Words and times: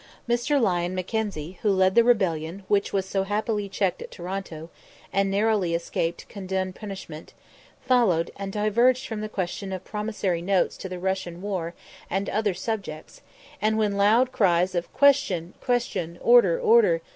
Mr. 0.27 0.59
Lyon 0.59 0.95
Mackenzie, 0.95 1.59
who 1.61 1.69
led 1.69 1.93
the 1.93 2.03
rebellion 2.03 2.63
which 2.67 2.91
was 2.91 3.05
so 3.05 3.21
happily 3.21 3.69
checked 3.69 4.01
at 4.01 4.09
Toronto, 4.09 4.71
and 5.13 5.29
narrowly 5.29 5.75
escaped 5.75 6.27
condign 6.27 6.73
punishment, 6.73 7.35
followed, 7.81 8.31
and 8.35 8.51
diverged 8.51 9.05
from 9.05 9.21
the 9.21 9.29
question 9.29 9.71
of 9.71 9.83
promissory 9.83 10.41
notes 10.41 10.75
to 10.77 10.89
the 10.89 10.97
Russian 10.97 11.39
war 11.39 11.75
and 12.09 12.31
other 12.31 12.55
subjects; 12.55 13.21
and 13.61 13.77
when 13.77 13.91
loud 13.95 14.31
cries 14.31 14.73
of 14.73 14.91
"Question, 14.91 15.53
question, 15.61 16.17
order, 16.23 16.59
order!" 16.59 17.03